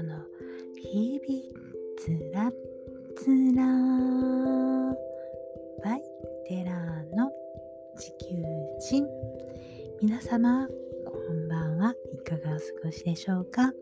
[0.00, 0.24] 雅子の
[0.76, 1.42] 日々
[1.98, 2.50] つら
[3.16, 3.64] つら
[5.84, 6.02] バイ
[6.48, 7.30] テラーの
[7.98, 8.36] 地球
[8.80, 9.06] 人。
[10.00, 10.66] 皆様
[11.04, 13.72] こんばんはいかがお過ごしでしょうか、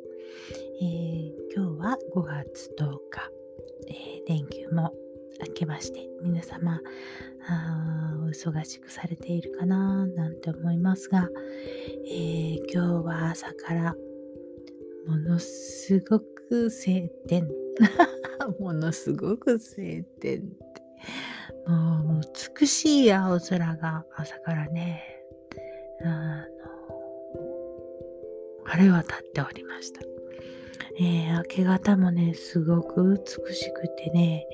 [0.80, 3.30] えー、今日は5月10日、
[3.86, 4.92] えー、連休も
[5.46, 6.80] 明けまして皆様
[7.48, 11.28] あお忙しくされているかななんて思いますが、
[12.10, 13.94] えー、今日は朝から
[15.88, 17.48] すごく晴天。
[18.60, 21.66] ものすごく晴天って。
[21.66, 22.20] もう
[22.60, 25.02] 美しい青空が朝からね。
[26.02, 26.84] あの
[28.64, 30.02] 晴れ渡っておりました、
[31.00, 34.46] えー、明け方もねすごく美しくてね。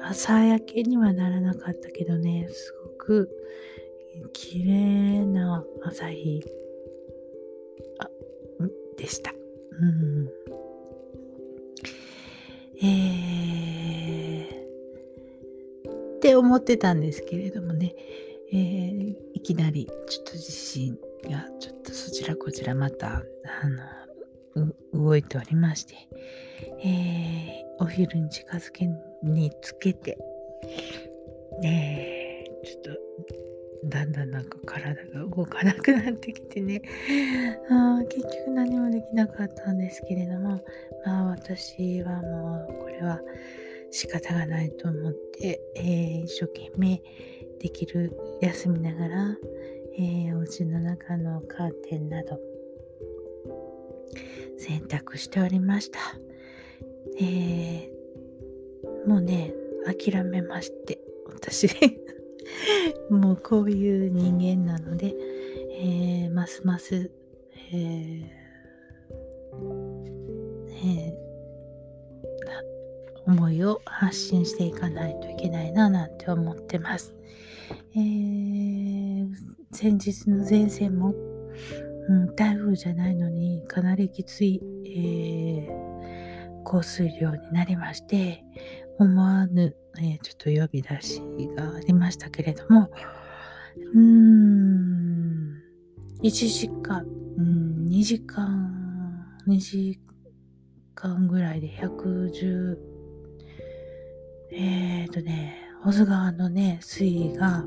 [0.00, 3.28] 朝焼けにはならなかったけどねすごく
[4.32, 6.42] 綺麗な朝日
[9.02, 9.34] でした。
[9.80, 10.30] うん、
[12.80, 17.94] えー、って思ってたんですけれどもね、
[18.52, 23.22] えー、いきなりちょっと地震がちょっとそちらこちらまたあ
[24.56, 25.96] の動いておりまして、
[26.84, 28.88] えー、お昼に近づけ
[29.24, 30.16] につけて、
[31.60, 32.90] ねちょっと
[33.84, 36.82] だんだんなんか体が動かなくなってきてね
[37.68, 40.64] あ結局何もできなかったんですけれども
[41.04, 43.20] まあ私はもうこれは
[43.90, 47.02] 仕方がないと思って、えー、一生懸命
[47.60, 49.38] できる休みながら、
[49.98, 52.40] えー、お家の中のカーテンなど
[54.58, 55.98] 洗濯しておりました。
[57.20, 59.52] えー、もうね
[59.84, 61.68] 諦めまして私
[63.10, 65.14] もうこういう人間なので、
[65.72, 67.10] えー、ますます、
[67.72, 68.42] えー
[70.84, 77.14] えー、思いを発信していかないといけないななんて思ってます。
[77.94, 79.28] えー、
[79.72, 81.14] 先日の前線も、
[82.08, 85.81] うん、台風じゃないのにかなりきつい、えー、
[86.72, 88.42] 降水量になりまして
[88.98, 91.20] 思わぬえ、ちょっと呼び出し
[91.54, 92.90] がありましたけれども、
[93.94, 95.62] うーん、
[96.22, 97.04] 1時間、
[97.36, 100.00] うん、2時間、2時
[100.94, 102.78] 間ぐらいで110、
[104.52, 107.66] えっ、ー、とね、保津川のね、水位が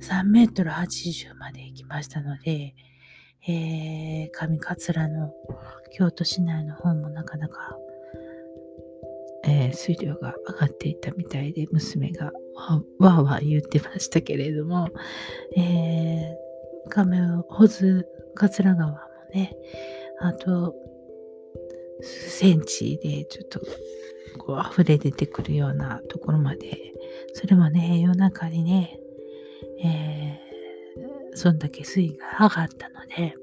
[0.00, 2.74] 3メートル80まで行きましたので、
[3.46, 5.32] えー、上桂の
[5.92, 7.78] 京都市内の方もなかなか
[9.46, 12.32] えー、水量が上がっていたみたいで、娘が
[12.98, 14.88] わーわー言ってましたけれども、
[15.56, 17.18] えー、亀、
[17.48, 18.98] 保津桂川も
[19.32, 19.56] ね、
[20.20, 20.74] あと、
[22.02, 23.60] 数センチでちょっと
[24.38, 26.92] こう溢れ出てくるようなところまで、
[27.32, 28.98] それもね、夜中にね、
[29.82, 33.34] えー、そんだけ水位が上がったので、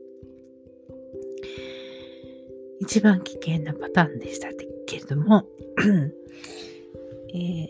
[2.79, 4.49] 一番危険なパターンでした
[4.93, 5.45] けれども、
[7.33, 7.67] え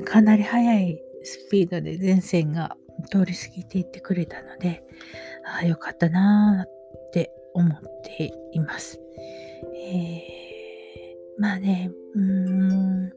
[0.00, 2.76] ー、かなり速いスピードで前線が
[3.10, 4.82] 通り過ぎていってくれたので、
[5.44, 8.98] ああ、よかったなーって思っています。
[9.76, 13.12] えー、まあね、うーん、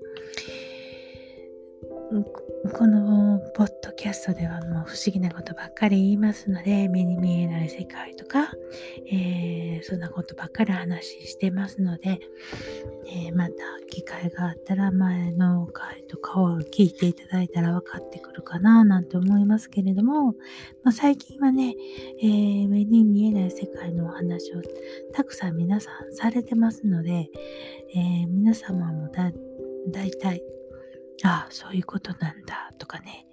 [2.73, 8.51] このポッドキャストではもう不思議なことばっかり言いますので、目に見えない世界とか、
[9.11, 12.19] えー、そんなことばっかり話してますので、
[13.07, 13.53] えー、また
[13.89, 20.33] 機会があったら前の回とかを聞いていただいたら分かってくるかななんて思いますけれども、
[20.83, 21.73] まあ、最近はね、
[22.21, 24.61] えー、目に見えない世界のお話を
[25.11, 27.29] たくさん皆さんされてますので、
[27.95, 29.31] え皆様もだ
[29.91, 30.41] 大体
[31.23, 33.25] あ、そういうことなんだとかね、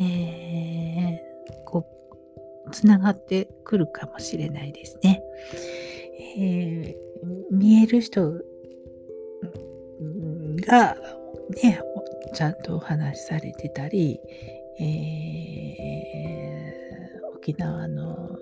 [0.00, 1.86] えー、こ
[2.66, 5.22] う、つながってくるかもしれないですね。
[6.36, 6.96] えー、
[7.50, 8.32] 見える人
[10.66, 10.96] が、
[11.62, 11.80] ね、
[12.34, 14.20] ちゃんとお話しされてたり、
[14.80, 18.38] えー、沖縄の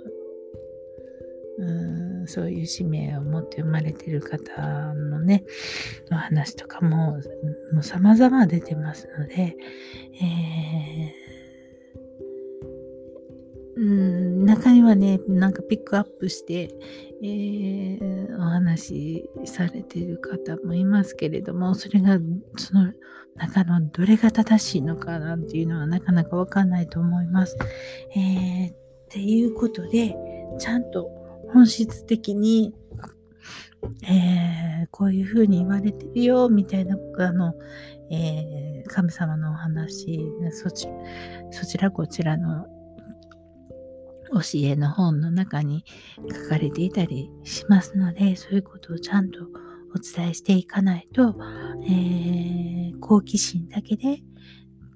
[1.59, 5.45] うんそういう使命を持って生まれてる方のね、
[6.11, 7.21] の話とかも、
[7.73, 9.57] もう様々出てますので、
[10.21, 16.71] えー、うん中にはね、なんかピックアップして、
[17.23, 22.19] えー、お話しされてる方もいますけれども、それが
[22.57, 22.93] その
[23.37, 27.57] 中のどれが正しいのかなんていうのはなかなかわかんないと思います。
[28.17, 28.77] えー、っ
[29.09, 30.17] ていうことで、
[30.59, 31.22] ちゃんと
[31.53, 32.73] 本質的に、
[34.03, 37.55] えー、こういうふうに言われてるよみたいなあの、
[38.11, 40.21] えー、神様のお話
[40.51, 40.89] そち
[41.51, 42.67] そちらこちらの
[44.33, 45.85] 教えの本の中に
[46.45, 49.41] 書かれていたりしますのでそういうことをちゃんと
[49.95, 51.35] お伝えしていかないと、
[51.87, 54.23] えー、好奇心だけで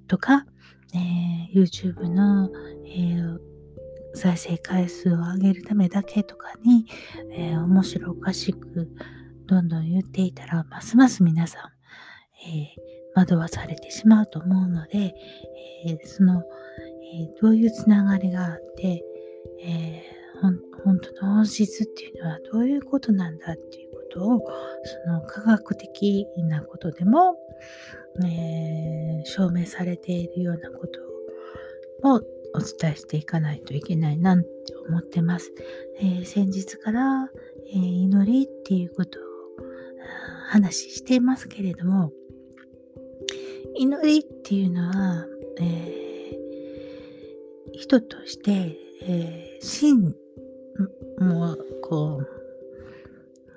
[0.09, 0.47] とか、
[0.95, 2.51] えー、YouTube の、
[2.87, 3.39] えー、
[4.17, 6.87] 再生回数を上げるためだけとかに、
[7.31, 8.89] えー、面白おかしく
[9.47, 11.63] どんどん言っていたら、ますます皆さん、
[12.49, 12.87] えー
[13.17, 15.15] 惑わされてしまうと思うので、
[15.87, 19.03] えその、えどういうつながりがあって、
[19.63, 20.03] え
[20.43, 20.61] 本
[21.01, 24.41] 当の本質っていうのはどういうことなんだっていうことを、
[24.85, 27.37] その科学的なことでも、
[28.23, 31.01] え、証明されているようなこと
[32.17, 32.21] を
[32.57, 34.49] お伝えしていかないといけないなって
[34.89, 35.53] 思ってます。
[36.01, 37.31] えー、先日から、
[37.73, 39.23] えー、祈りっていうことを
[40.49, 42.13] 話していますけれども、
[43.77, 45.27] 祈りっていうのは、
[45.61, 50.15] えー、人として、えー、真
[51.19, 52.29] もうこう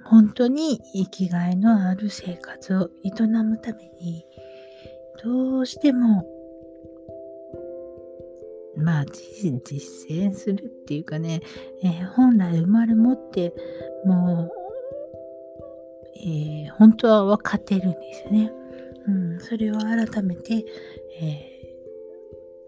[0.03, 4.25] 本当に生きがいのある生活を営むために
[5.23, 6.25] どうしても
[8.79, 9.51] まあ実
[10.09, 11.41] 践するっていうかね、
[11.83, 13.53] えー、本来生まれ持って
[14.05, 14.51] もう、
[16.17, 18.51] えー、本当は分かってるんですよね。
[19.07, 20.65] うん、それを改めて、
[21.19, 21.59] えー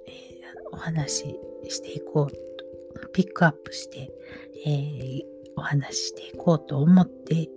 [0.08, 0.42] え
[0.72, 4.12] お話ししていこうと、ピックアップして、
[4.66, 5.22] え
[5.56, 7.50] お話ししていこうと思って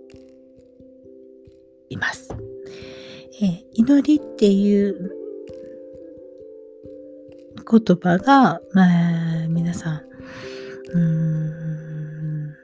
[1.89, 2.35] います。
[3.41, 5.24] え祈りっていう
[7.69, 8.83] 言葉が、ま
[9.43, 10.01] あ、皆さん、
[10.93, 12.55] うん、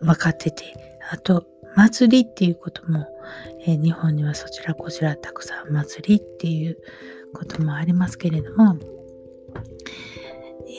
[0.00, 1.46] 分かってて、あと、
[1.76, 3.06] 祭りっていうことも、
[3.66, 6.78] えー、日本にはそちらこちらたくさん祭りっていう
[7.34, 8.78] こともありますけれども、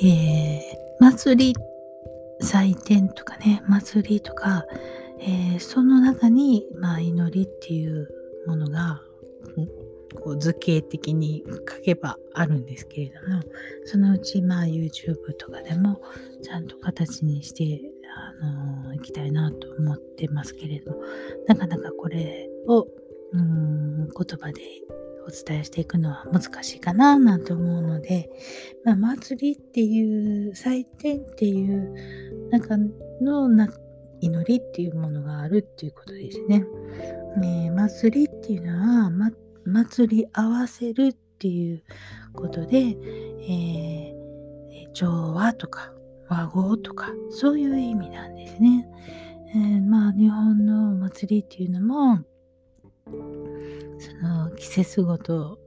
[0.02, 0.62] えー、
[1.00, 1.56] 祭り、
[2.42, 4.66] 祭典とかね、祭りとか、
[5.20, 8.10] えー、その中に、まあ、祈りっていう
[8.48, 9.02] ものが、
[10.16, 13.42] こう図形的に書けばあるんですけれども、
[13.86, 16.02] そのうちまあ YouTube とかでも
[16.42, 17.82] ちゃんと形にして、
[18.42, 21.02] あのー、いきたいなと思ってますけれども、
[21.48, 22.88] なかなかこれを、
[23.34, 24.10] うん、言
[24.40, 24.62] 葉で
[25.28, 28.30] お伝えしていくのは難しいかななんて思うので、
[28.86, 31.94] まあ、祭りっていう祭典っていう
[32.50, 32.78] 中
[33.22, 33.68] のな
[34.22, 36.66] 祈りっていうものがあるっていうことですね。
[37.44, 39.10] えー、祭りっていうのは、
[39.68, 41.84] 祭り合わせるっていう
[42.34, 45.92] ことで、えー、調和とか
[46.30, 48.88] 和合とかそういう意味なんですね。
[49.50, 52.24] えー、まあ日本のお祭りっていうのも
[53.06, 55.60] その季節ごと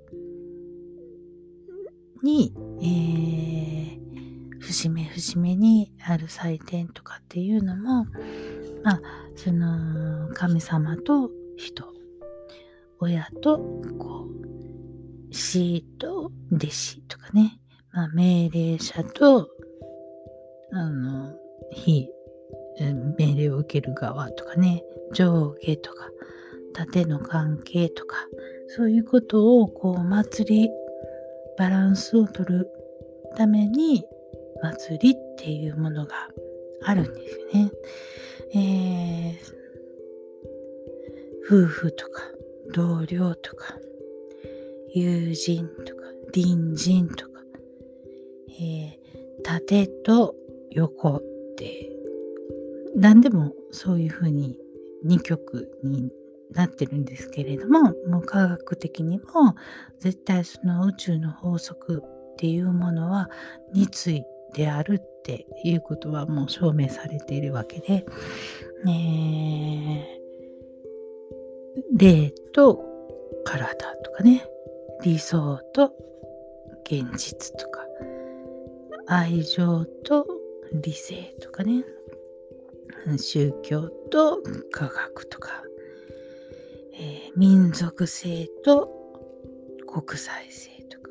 [2.23, 8.07] に、えー、節目節目にある祭典とかっていうのも
[8.85, 9.01] まあ
[9.35, 11.90] その神様と人
[13.01, 13.59] 親と
[13.99, 14.29] こ
[15.31, 17.59] う師と弟子とかね、
[17.93, 19.49] まあ、命令者と
[20.73, 21.35] あの
[21.73, 22.09] 非
[23.19, 26.09] 命令を受ける側とかね上下とか
[26.73, 28.17] 縦の関係とか
[28.69, 30.71] そういうことをこう祭り
[31.59, 32.69] バランスを取る
[33.37, 34.05] ために
[34.63, 36.29] 祭りっていうものが
[36.83, 37.71] あるんですよね。
[38.55, 39.37] えー、
[41.47, 42.23] 夫婦とか
[42.73, 43.77] 同僚とか、
[44.95, 47.41] 友人とか、隣人とか、
[48.61, 50.35] えー、縦と
[50.71, 51.23] 横っ
[51.57, 51.91] て、
[52.95, 54.59] 何でもそういうふうに
[55.07, 56.11] 2曲に
[56.53, 59.55] なってるんですけれども、もう科学的にも
[59.99, 63.31] 絶対その宇宙の法則っていうものは
[63.75, 64.25] 熱意
[64.55, 68.05] であるっていうことはもう証明されているわけで、
[68.87, 70.20] えー
[71.97, 72.85] 霊と
[73.45, 74.47] 体とかね、
[75.03, 75.93] 理想と
[76.85, 77.81] 現実とか、
[79.07, 80.27] 愛情と
[80.73, 81.85] 理性とかね、
[83.19, 85.63] 宗教と科学とか、
[86.95, 88.91] えー、民族性と
[89.87, 91.11] 国際性とか、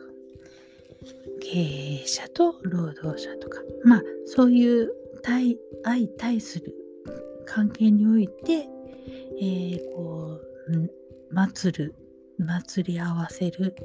[1.42, 4.92] 経営者と労働者とか、まあそういう
[5.24, 6.74] 対相対する
[7.46, 8.68] 関係において、
[9.42, 10.49] えー、こう
[11.32, 11.96] 祭る
[12.38, 13.76] 祭り合わせる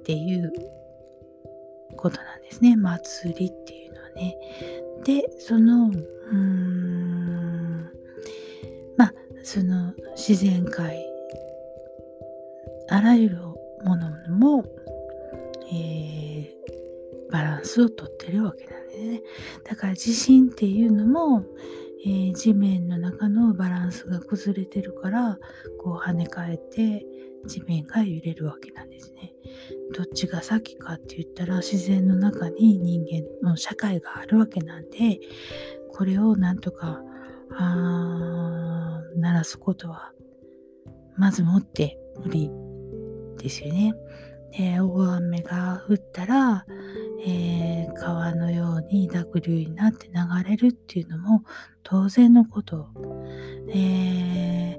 [0.00, 0.52] っていう
[1.96, 4.36] ことなんですね祭りっていうのはね。
[5.04, 7.90] で、その、うーん、
[8.96, 10.98] まあ、その自然界、
[12.88, 13.36] あらゆる
[13.84, 14.64] ものも、
[15.72, 19.22] えー、バランスをとってるわけなんですね。
[19.64, 21.44] だから地震っていうのも、
[22.04, 25.38] えー、地面の中のバランスが崩れてるから
[25.78, 27.04] こう跳ね返って
[27.46, 29.32] 地面が揺れるわけなんですね。
[29.94, 33.04] どっちが先かって言ったら自然の中に人
[33.42, 35.20] 間の社会があるわけなんで
[35.92, 37.02] これをなんとか
[37.52, 40.12] あ鳴らすことは
[41.16, 42.50] まずもって無理
[43.38, 43.94] ですよね。
[44.56, 46.64] で大雨が降ったら、
[47.20, 51.44] えー、川のように濁流になって流れるっていうのも
[51.82, 52.88] 当然のこと。
[53.68, 54.76] え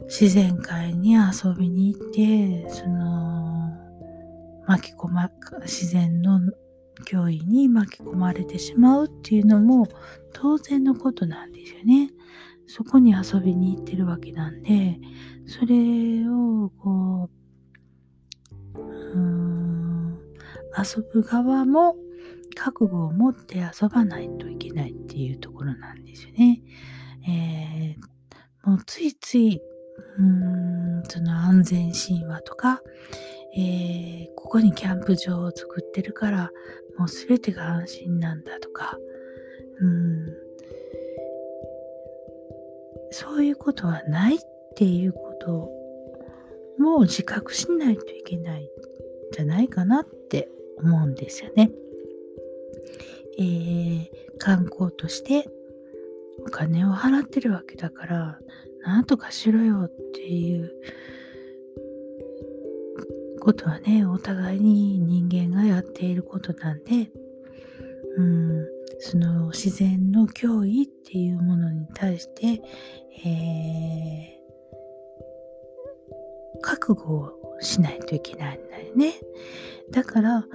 [0.00, 3.72] ー、自然界に遊びに行って、その、
[4.66, 5.30] 巻き込ま、
[5.62, 6.40] 自然の
[7.04, 9.86] 脅威に巻き込まれてしまうっていうのも
[10.32, 12.10] 当然のことなんですよね。
[12.66, 14.98] そこに遊びに行ってるわけなんで、
[15.46, 17.30] それをこ
[18.74, 19.45] う、うん、
[20.76, 21.96] 遊ぶ側も
[22.54, 26.62] 覚悟を持って遊ばないといけないっていうところなんですよね。
[27.28, 29.60] えー、もうついつい、
[30.18, 32.82] うーん、その安全神話とか、
[33.56, 36.50] えー、ここにキャンプ場を作ってるから、
[36.98, 38.98] もう全てが安心なんだとか、
[39.80, 40.26] うん、
[43.10, 44.38] そういうことはないっ
[44.76, 45.70] ていうこと
[46.78, 48.68] も自覚しないといけないん
[49.32, 51.70] じゃないかなって思うんですよね。
[53.38, 55.48] えー、観光として
[56.46, 58.38] お金を払ってるわけだから、
[58.82, 60.72] なんとかしろよっていう
[63.40, 67.10] ことはね、お互いに人間がやっていることなんで、
[68.16, 68.66] うん、
[68.98, 72.62] その自然の脅威っていうものに対して、
[73.24, 79.14] えー、覚悟をしないといけないんだよね。
[79.90, 80.46] だから、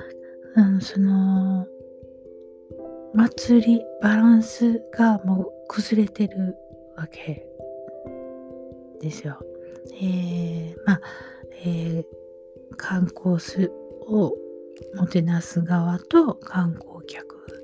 [0.56, 1.68] うん、その
[3.14, 6.56] 祭り、バランスがもう崩れてる
[6.96, 7.46] わけ
[9.02, 9.40] ですよ。
[10.02, 11.02] えー、まあ、
[11.64, 12.06] えー、
[12.78, 13.72] 観光す
[14.08, 14.34] を
[14.96, 17.64] もてなす側と観光客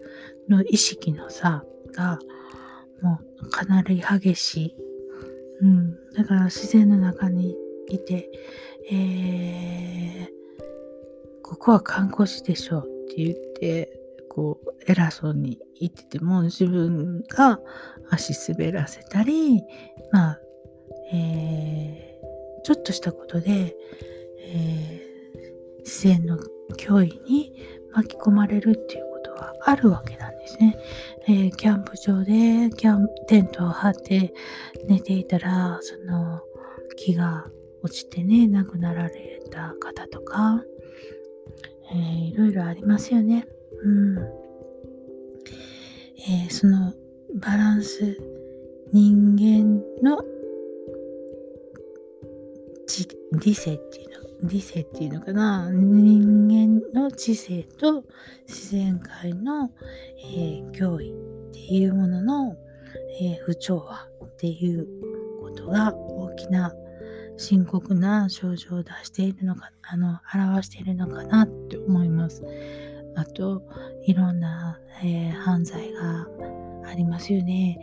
[0.49, 1.63] の意識の差
[1.93, 2.19] が
[3.01, 4.75] もうかなり激しい。
[5.61, 5.97] うん。
[6.13, 7.55] だから自然の中に
[7.89, 8.29] いて、
[8.89, 10.27] えー、
[11.43, 13.97] ここは観光地でしょうって言って、
[14.29, 17.59] こう偉そうに言ってても自分が
[18.11, 19.63] 足滑らせたり
[20.11, 20.39] まあ、
[21.11, 23.75] えー、ちょっとしたことで、
[24.39, 26.37] えー、自然の
[26.77, 27.51] 脅威に
[27.93, 30.77] 巻き込まれるっていうことはあるわけなんですね。
[31.27, 34.33] えー、キャンプ場でキャンテントを張って
[34.87, 36.41] 寝ていたらその
[36.95, 37.47] 木が
[37.87, 40.61] 落ちてね亡くなられた方とか、
[41.89, 43.47] えー、いろいろありますよね。
[43.81, 44.17] うん。
[46.19, 46.93] えー、その
[47.35, 48.17] バランス、
[48.91, 50.21] 人間の
[53.31, 58.03] 理性っていうの、理性っていうのかな、人間の知性と
[58.47, 59.71] 自然界の、
[60.35, 62.57] えー、脅威っていうものの、
[63.21, 64.85] えー、不調和っていう
[65.39, 66.73] ことが大きな
[67.37, 72.43] 深刻な症状を出しているのか、あの、表しているのかなって思います。
[73.15, 73.61] あと、
[74.05, 76.27] いろんな、えー、犯罪が
[76.85, 77.77] ありますよね。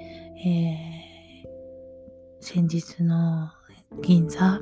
[0.45, 3.51] えー、先日の
[4.03, 4.61] 銀座、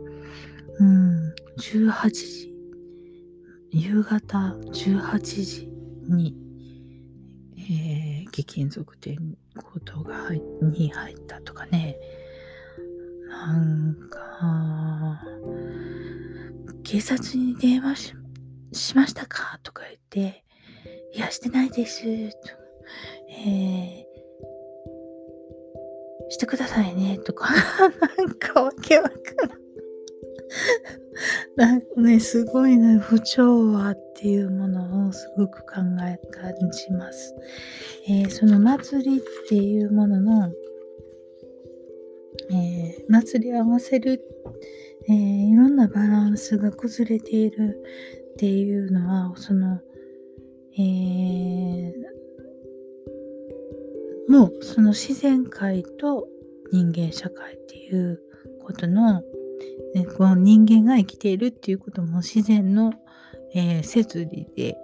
[0.79, 2.55] うん、18時、
[3.71, 5.69] 夕方18時
[6.09, 6.37] に、
[7.57, 9.17] えー、貴金属店
[9.55, 10.29] 強盗が
[10.61, 11.97] に入ったとかね、
[13.33, 15.21] なんか、
[16.85, 18.15] 警察に電話
[18.73, 19.59] しましたか？
[19.63, 20.45] とか言って、
[21.15, 22.03] いや、してないです。
[22.03, 22.09] と
[23.31, 27.19] えー、してくださいね。
[27.19, 27.49] とか、
[28.19, 29.59] なんかわけわかんない。
[31.57, 37.35] なんかね、すごいね、不調和っていうものをすごく考え、感じます。
[38.09, 40.53] えー、その祭りっていうものの、
[42.51, 44.23] えー、祭り合わせる、
[45.09, 45.15] えー、
[45.49, 47.83] いろんなバランスが崩れている
[48.33, 49.81] っていうのは、その、
[50.79, 51.93] えー、
[54.29, 56.27] もうその自然界と
[56.73, 58.21] 人間社会っていう
[58.63, 59.21] ことの、
[59.95, 62.95] ね、この人間が生きているっていうことも自然の、
[63.55, 64.77] えー、摂理で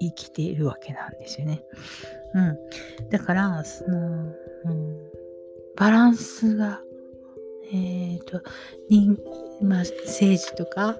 [0.00, 1.64] 生きているわけなんですよね。
[2.34, 2.58] うん。
[3.10, 4.32] だから、その、
[4.64, 5.10] うん、
[5.76, 6.83] バランスが、
[7.74, 8.40] えっ、ー、と、
[8.88, 9.18] 人、
[9.60, 10.96] まあ、政治とか、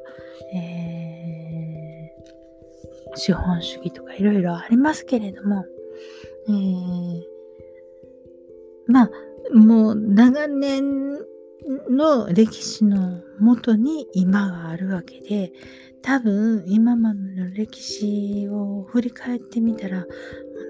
[0.52, 5.64] えー、資本主義とかいろいろありますけれども、
[6.49, 7.23] えー、
[8.88, 9.11] まあ、
[9.54, 11.19] もう長年
[11.90, 15.52] の歴史のもとに今があるわけで、
[16.02, 20.07] 多分今までの歴史を振り返ってみたら、も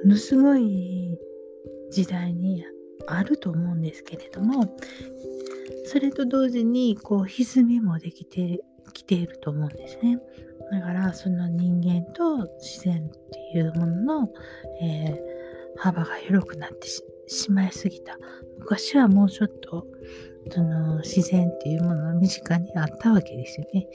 [0.07, 1.19] のすごい
[1.91, 2.65] 時代に
[3.07, 4.77] あると思うんですけれども、
[5.87, 8.61] それと同時にこう歪みもできて
[8.93, 10.19] きていると思うんですね。
[10.71, 14.29] だからその人間と自然っていうものの、
[14.83, 16.89] えー、幅が広くなって
[17.27, 18.19] しまいすぎた。
[18.59, 19.87] 昔はもうちょっと
[20.51, 23.89] その自然っていうものの身近にあったわけですよね。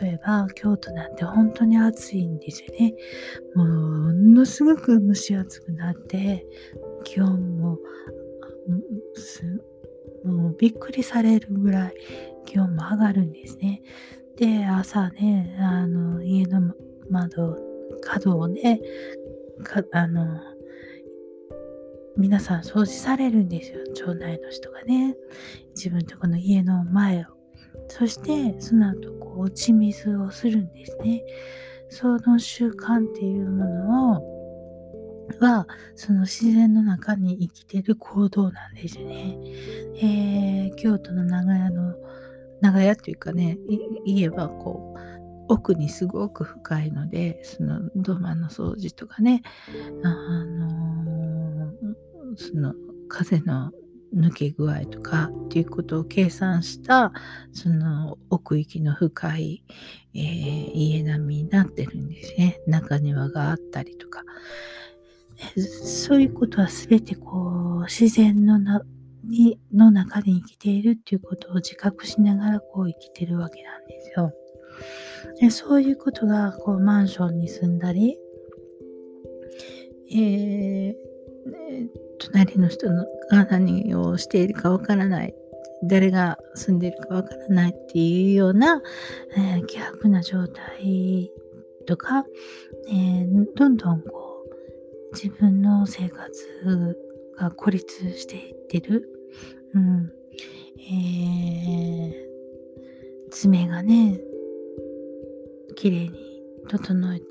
[0.00, 2.94] 例えば京都なんて本当に暑いんですよね。
[3.54, 6.46] ものすごく蒸し暑くなって
[7.04, 7.78] 気温も
[10.24, 11.94] もうびっくりされるぐらい
[12.44, 13.82] 気温も上がるんですね。
[14.36, 16.74] で朝ねあの家の
[17.08, 17.56] 窓
[18.02, 18.80] 角をね
[19.92, 20.40] あの
[22.16, 23.80] 皆さん掃除されるんですよ。
[23.94, 25.14] 町内の人がね。
[25.74, 27.24] 自分とこの家の前を。
[27.88, 31.22] そして、その後、こう、打ち水をするんですね。
[31.90, 34.35] その習慣っていうものを、
[35.40, 39.38] は、その自然の中に生きてる行動なんですね。
[39.96, 41.94] えー、京都の長屋の、
[42.60, 43.58] 長屋っていうかね、
[44.04, 45.06] 家はこう、
[45.48, 49.42] 奥にすごく深いので、その土間の掃除とかね、
[50.02, 50.08] あ
[50.44, 52.74] のー、その
[53.08, 53.70] 風の
[54.14, 57.12] 抜け具合とかっていうことを計算した
[57.52, 59.64] その奥行きの深い、
[60.14, 62.60] えー、家並みになってるんですね。
[62.66, 64.22] 中庭があったりとか。
[65.84, 68.82] そういうことは全てこう自然のな
[69.24, 74.32] にの中で生きているっていうことを自覚しながらこう生きてるわけなんですよ。
[75.40, 78.16] でそういうことがこうマンションに住んだり、
[80.12, 80.94] えー、
[82.18, 82.88] 隣の人
[83.30, 85.34] が何をしているかわからない
[85.82, 88.82] 誰が住んでいるかわからないっていうような、
[89.36, 91.30] えー、希薄な状態
[91.86, 92.24] とか、
[92.88, 94.25] えー、どんどんこう
[95.20, 96.98] 自分の生活
[97.38, 99.08] が孤立していってる、
[99.74, 100.12] うん。
[100.78, 104.20] えー、爪がね
[105.74, 106.12] 綺麗に
[106.68, 107.26] 整えて、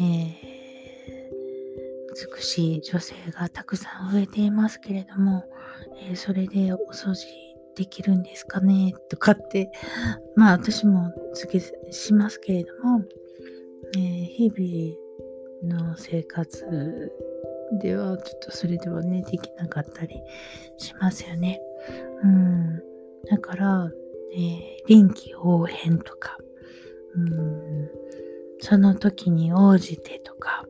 [0.00, 0.46] えー
[2.36, 5.44] 美しい女性がたくさん増えていますけれども、
[6.08, 7.26] えー、それでお掃除
[7.76, 8.94] できるんですかね？
[9.10, 9.70] とかって、
[10.34, 11.60] まあ私も次
[11.90, 13.04] しますけれども、
[13.96, 15.05] えー、日々
[15.62, 17.12] の生活
[17.80, 20.20] ではちょっとそれではね、できなかったり
[20.78, 21.60] しますよね。
[22.22, 22.82] うん。
[23.28, 23.90] だから、
[24.34, 26.38] えー、臨機応変とか、
[27.14, 27.90] うん、
[28.60, 30.64] その時に応じてとか、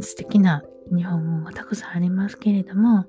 [0.00, 0.62] 素敵な
[0.94, 3.06] 日本語がたくさんありますけれども、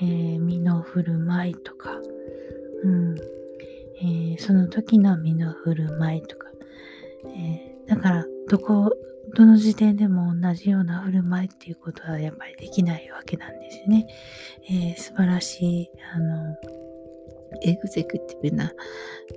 [0.00, 2.00] えー、身の振る舞いとか、
[2.84, 3.16] うん
[4.00, 6.48] えー、その時の身の振る舞いとか、
[7.26, 8.92] えー、だからどこ
[9.34, 14.06] どの時点でも同じような振る舞いっていうことはやっぱりできないわけなんですね。
[14.68, 16.56] えー、素晴らしいあの
[17.62, 18.72] エグゼクティブな、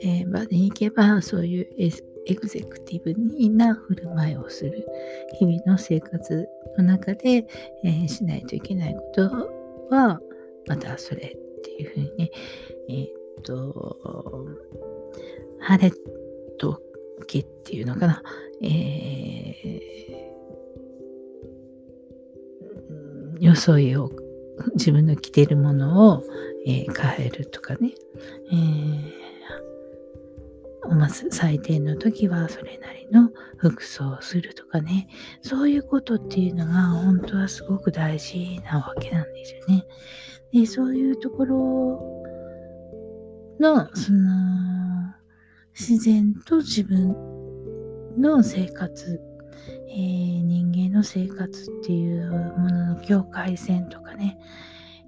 [0.01, 1.67] えー、場に行けばそういう
[2.27, 3.13] エグゼクティブ
[3.55, 4.85] な振る舞いをする
[5.39, 7.47] 日々の生活の中で、
[7.83, 9.21] えー、しないといけないこと
[9.89, 10.19] は
[10.67, 12.31] またそれっていうふうにね
[12.89, 14.47] えー、っと
[15.61, 15.95] 晴れ
[16.57, 16.81] と
[17.21, 18.23] けっていうのかな、
[18.61, 24.11] えー、装いを
[24.75, 26.23] 自分の着てるものを、
[26.65, 27.91] えー、変えるとかね、
[28.51, 29.21] えー
[30.89, 35.07] まず最低の時はそれなりの服装をするとかね、
[35.41, 39.85] そういうことっていうのが本当はすごく大事なわけなんですよね。
[40.51, 42.23] で、そういうところ
[43.59, 44.80] の、その、
[45.77, 47.15] 自然と自分
[48.17, 49.19] の生活、
[49.89, 54.37] えー、人間の生活っていうものの境界線とかね、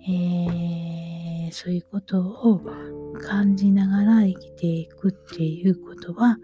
[0.08, 2.62] えー、そういうことを
[3.22, 6.38] 感じながら生きていくっていうことは、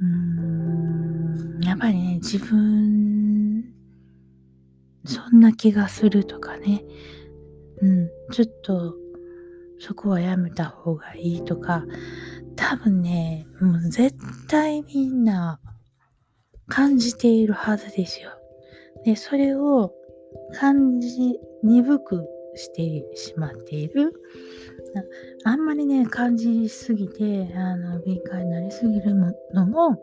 [0.00, 3.64] うーん、やっぱりね、自分、
[5.04, 6.84] そんな気がするとかね、
[7.80, 8.94] うん、ちょっと、
[9.78, 11.84] そこはやめた方がいいとか、
[12.56, 14.16] 多分ね、もう絶
[14.48, 15.60] 対みんな
[16.68, 18.30] 感じているはずですよ。
[19.04, 19.92] で、それを
[20.54, 24.12] 感じ、鈍くしてしまっている。
[25.44, 29.14] あんまりね、感じすぎて、あの、敏感になりすぎる
[29.52, 29.96] のも、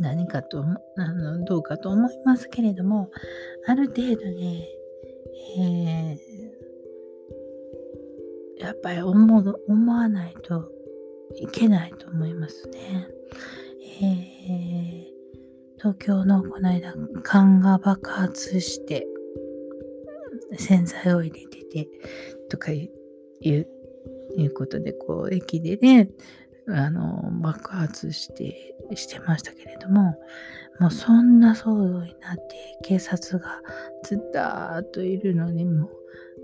[0.00, 0.64] 何かと、
[0.96, 3.10] あの、どうかと思いますけれども、
[3.66, 4.68] ある程度ね、
[5.58, 10.79] えー、やっぱり思思わないと
[11.36, 13.08] いけないと思いますね。
[14.02, 15.04] えー、
[15.78, 19.06] 東京のこの間、缶が爆発して、
[20.56, 21.88] 洗剤を入れてて、
[22.48, 22.90] とかい
[23.42, 23.66] う、
[24.36, 26.10] いうことで、こう、駅でね、
[26.68, 30.16] あの、爆発して、してましたけれども、
[30.78, 33.60] もうそんな騒動になって、警察が
[34.02, 35.90] ずっーっといるのにも、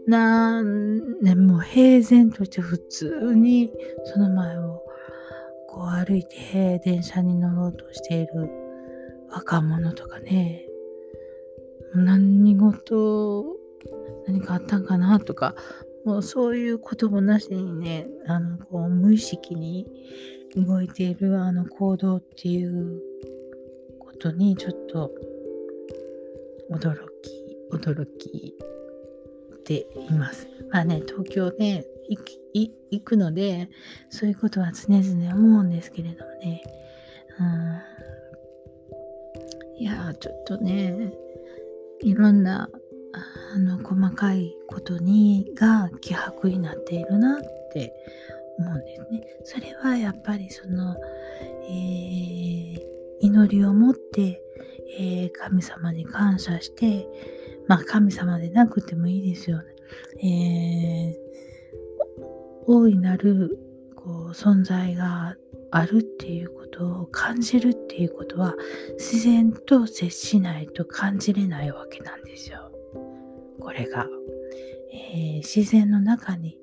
[0.07, 3.73] なんね、も平然として普通に
[4.05, 4.83] その前を
[5.69, 8.51] こう歩いて電車に乗ろうとしている
[9.31, 10.65] 若者とかね、
[11.95, 13.45] 何事、
[14.27, 15.57] 何かあったんかなとか、
[16.05, 19.89] もうそういうこともなしにね、あの、こう無意識に
[20.55, 23.03] 動いているあの行動っていう
[23.99, 25.11] ことにちょっと
[26.71, 28.55] 驚き、驚き。
[29.67, 30.49] ています。
[30.71, 33.69] まあね、東京ね、行くので、
[34.11, 36.63] そういうことは常々思うんですけれどもね。
[37.39, 37.43] う
[39.81, 41.13] ん、いやちょっとね、
[42.01, 42.71] いろんな、
[43.55, 47.41] あの、細かいことに、が希薄になっているなっ
[47.73, 47.93] て
[48.59, 49.23] 思うんですね。
[49.45, 50.97] それはやっぱりその、
[51.69, 52.81] えー、
[53.21, 54.41] 祈りを持って、
[54.99, 57.07] えー、神様に感謝して、
[57.69, 59.65] まあ神様でなくてもいいですよね。
[60.23, 61.27] えー
[62.69, 63.59] 大いなる
[63.95, 65.37] こう存在が
[65.71, 68.55] あるっていうことを感じるっていうことは
[68.99, 72.73] 自然と接しないと感じれないわけなんですよ。
[73.61, 74.07] これが、
[74.93, 76.59] えー、自然の中に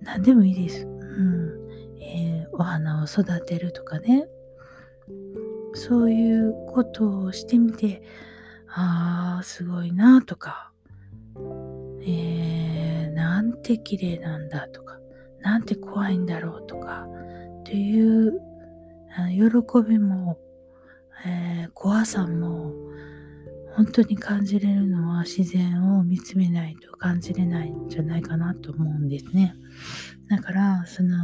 [0.00, 0.84] 何でもいいです。
[0.84, 1.68] うん
[2.00, 4.28] えー、お花を育てるとかね
[5.74, 8.02] そういうことをしてみて
[8.68, 10.72] ああすごいなとか、
[12.02, 14.98] えー、なんて綺麗なんだとか。
[15.40, 17.06] なんて怖いんだろうとか。
[17.60, 18.40] っていう
[19.30, 20.38] 喜びも、
[21.26, 22.72] えー、怖さも
[23.74, 29.54] 本当に感じれるのは自然を見つめないと感じれないんじゃないかなと思うんですね。
[30.28, 31.16] だからその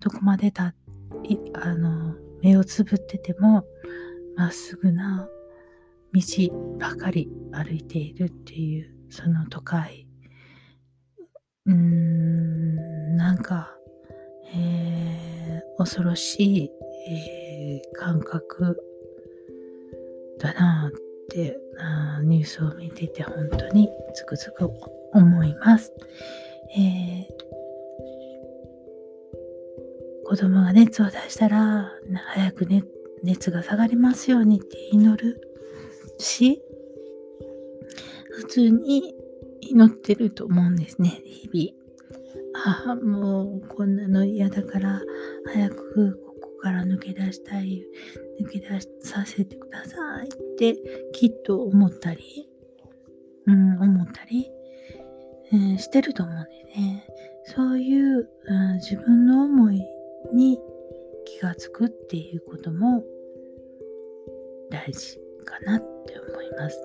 [0.00, 0.74] どこまでた
[1.54, 3.64] あの目をつぶってても
[4.36, 5.28] まっすぐな
[6.12, 6.22] 道
[6.78, 10.06] ばかり歩いているっていうその都会
[11.66, 13.70] うーんなんか、
[14.54, 16.70] えー、恐ろしい、
[17.10, 18.76] えー、感覚
[20.38, 20.92] だなっ
[21.28, 24.70] てあニュースを見てて本当につくづく
[25.12, 25.92] 思います。
[26.76, 27.26] えー、
[30.24, 31.92] 子供が熱を出したら
[32.34, 32.84] 早く、ね、
[33.22, 35.45] 熱が下がりますようにって祈る
[36.18, 36.62] し
[38.36, 39.14] 普通に
[39.60, 41.86] 祈ってると思うんですね、日々。
[42.86, 45.02] ああ、もうこんなの嫌だから、
[45.46, 47.84] 早くここから抜け出したい、
[48.40, 48.68] 抜け出
[49.00, 50.76] させてくださいって
[51.12, 52.48] きっと思ったり、
[53.46, 54.50] うん、思ったり、
[55.52, 57.06] えー、してると思うんですね。
[57.46, 59.80] そういう、うん、自分の思い
[60.34, 60.58] に
[61.24, 63.04] 気がつくっていうことも
[64.70, 65.95] 大事かなって
[66.48, 66.78] 思います。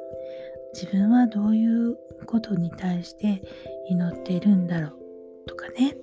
[0.74, 3.42] 自分はどういうことに対して
[3.90, 5.96] 祈っているんだろうとかね、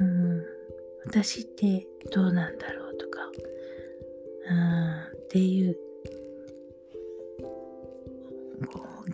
[0.00, 0.42] うん、
[1.06, 3.20] 私ってどうなんだろうとか、
[4.50, 5.76] うん、っていう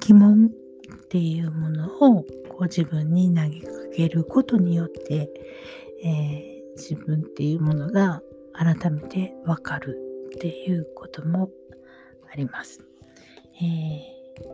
[0.01, 5.31] 疑問っていうものをこう自分に投げかけることによって、
[6.03, 8.23] えー、自分っていうものが
[8.55, 9.99] 改めてわかる
[10.35, 11.51] っていうことも
[12.33, 12.88] あります。
[13.61, 14.49] えー、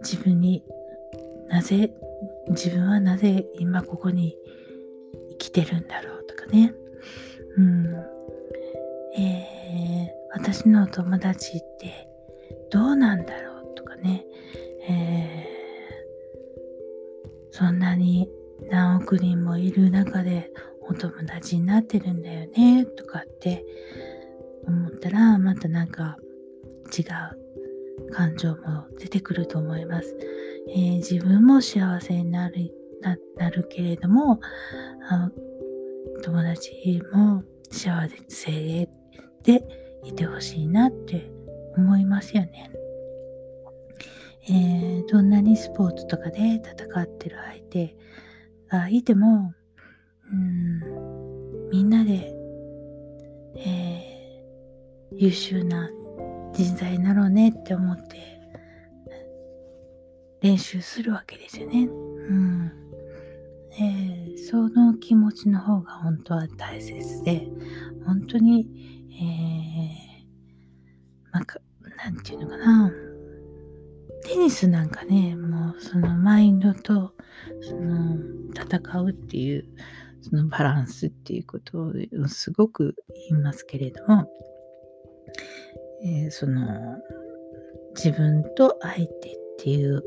[0.00, 0.64] 自分に
[1.48, 1.92] なぜ
[2.50, 4.36] 自分はなぜ今ここに
[5.30, 6.74] 生きてるんだろうとかね、
[7.56, 8.20] うん。
[9.16, 12.08] えー、私の友達って
[12.70, 14.24] どうなんだろうとかね、
[14.88, 18.28] えー、そんなに
[18.70, 20.50] 何億人もいる中で
[20.82, 23.64] お友達になってるんだよねとかって
[25.10, 26.16] らまたなんか
[26.96, 30.16] 違う感情も出てくると思います。
[30.68, 34.40] えー、自分も幸せになるななるけれども
[35.08, 35.30] あ
[36.22, 37.92] 友達も幸
[38.28, 38.88] せで
[39.42, 39.64] で
[40.04, 41.30] いてほしいなって
[41.76, 42.70] 思いますよね。
[44.48, 47.96] えー、どんなにスポーツとかで戦ってる相手
[48.68, 49.52] がいても、
[50.32, 52.34] うん、みんなで、
[53.56, 54.09] えー、
[55.16, 55.90] 優秀な
[56.52, 58.40] 人材になろうねって思って
[60.42, 61.84] 練習するわけですよね。
[61.84, 62.72] うん。
[63.78, 67.46] えー、その気持ちの方が本当は大切で、
[68.04, 68.66] 本当に、
[69.12, 72.92] えー、まあ、なんていうのかな。
[74.24, 77.14] テニスなんかね、もうそのマインドと、
[77.62, 78.16] その
[78.54, 79.66] 戦うっていう、
[80.22, 81.92] そのバランスっていうことを
[82.28, 82.94] すごく
[83.30, 84.30] 言いますけれども、
[86.02, 86.98] えー、その
[87.94, 89.06] 自分と相手っ
[89.58, 90.02] ていう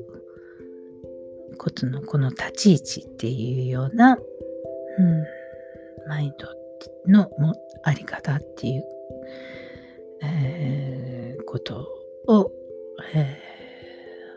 [1.58, 5.24] ことのこの立ち位置っていうような、うん、
[6.08, 6.48] マインド
[7.12, 8.84] のもあり方っていう、
[10.24, 11.88] えー、こと
[12.28, 12.52] を、
[13.14, 13.40] え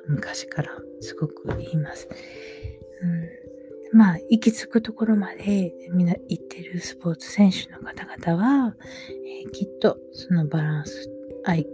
[0.09, 0.70] ー、昔から
[1.01, 2.09] すごく言います。
[3.03, 3.46] うん、
[3.97, 8.77] まあ、行き着くところまでみんな行ってるスポーツ選手の方々は、
[9.09, 11.11] えー、きっとそのバランス、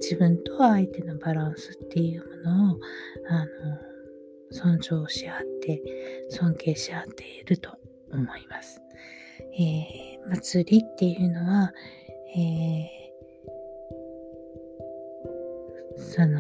[0.01, 2.79] 自分と相手のバランスっていうものを、
[3.29, 3.49] あの、
[4.53, 5.83] 尊重し合って、
[6.29, 7.71] 尊敬し合っていると
[8.13, 8.81] 思います。
[9.59, 11.73] えー、祭りっていうのは、
[12.37, 16.39] えー、その、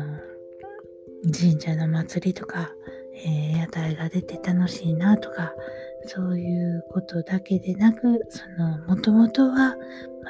[1.24, 2.70] 神社の祭りとか、
[3.14, 5.52] えー、屋台が出て楽しいなとか、
[6.06, 9.76] そういうことだけでなく、その、もともとは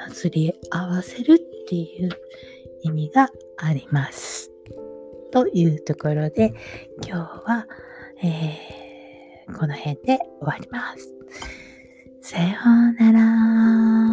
[0.09, 2.09] 祭り合わせるっていう
[2.81, 4.51] 意味があります。
[5.31, 6.53] というところで、
[7.07, 7.67] 今日は、
[8.21, 11.13] えー、この辺で終わります。
[12.21, 14.12] さようなら。